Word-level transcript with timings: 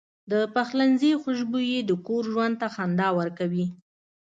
د 0.31 0.33
پخلنځي 0.53 1.11
خوشبويي 1.21 1.79
د 1.85 1.91
کور 2.07 2.23
ژوند 2.33 2.55
ته 2.61 2.67
خندا 2.75 3.07
ورکوي. 3.19 3.65